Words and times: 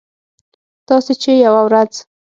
تاسې 0.87 1.13
چې 1.21 1.31
یوه 1.45 1.61
ورځ 1.67 1.91